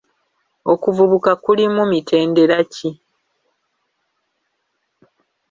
Okuvubuka 0.73 1.31
kulimu 1.43 1.81
mitendera 1.91 2.59
ki? 2.73 2.89